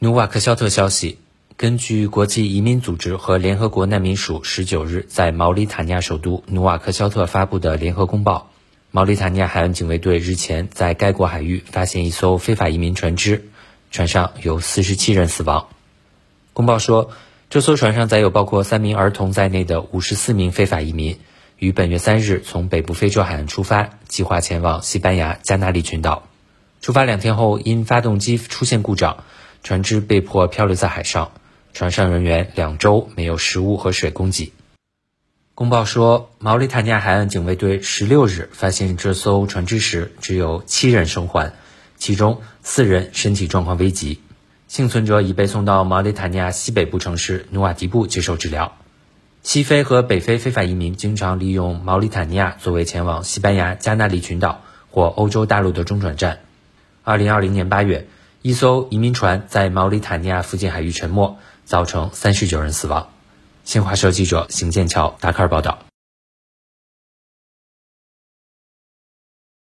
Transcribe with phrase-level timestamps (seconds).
[0.00, 1.18] 努瓦克肖特消息，
[1.56, 8.48] 根据国际移民组织和联合国难民署十九日在毛里塔尼亚首都努瓦克肖特发布的联合公报，
[8.92, 13.48] 毛里塔尼亚海岸警卫队日前在该国海域发现一艘非法移民船只，
[13.90, 15.66] 船上有四十七人死亡。
[16.52, 17.10] 公报说，
[17.50, 21.18] 这艘船上载有包括三名儿童在内的五十四名非法移民，
[21.58, 26.22] 于本月三日从北部非洲海岸出发，计划前往西班牙加那利群岛。
[26.80, 29.24] 出发两天后，因发动机出现故障。
[29.68, 31.30] 船只被迫漂流在海上，
[31.74, 34.54] 船上人员两周没有食物和水供给。
[35.54, 41.52] 公报说，毛里塔尼亚海岸警卫队十六日发现这艘船只时，只有七人生还，
[41.98, 44.22] 其中四人身体状况危急，
[44.68, 48.74] 幸存者已被送到毛里塔尼亚西北部城市努瓦迪布接受治疗。
[49.42, 56.38] 西非和北非非法移民经常利用毛里塔尼亚作为前往西班牙加那利群岛或欧洲大陆的中转站。
[57.02, 58.08] 二零二零年八月。
[58.48, 63.10] 一艘移民船在毛里塔尼亚附近海域沉没，造成三十九人死亡。
[63.62, 65.87] 新华社记者邢剑桥达喀尔报道。